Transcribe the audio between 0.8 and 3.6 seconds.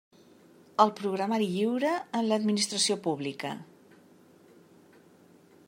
El programari lliure en l'Administració Pública.